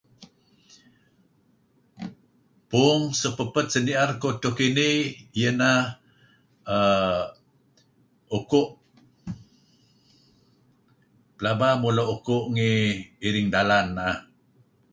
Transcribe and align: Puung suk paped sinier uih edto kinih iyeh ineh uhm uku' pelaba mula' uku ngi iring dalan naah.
Puung 2.69 3.03
suk 3.19 3.35
paped 3.37 3.67
sinier 3.73 4.09
uih 4.21 4.31
edto 4.33 4.49
kinih 4.57 4.97
iyeh 5.37 5.53
ineh 5.53 5.81
uhm 6.75 7.23
uku' 8.37 8.65
pelaba 11.37 11.69
mula' 11.81 12.09
uku 12.15 12.35
ngi 12.53 12.71
iring 13.27 13.49
dalan 13.55 13.87
naah. 13.97 14.17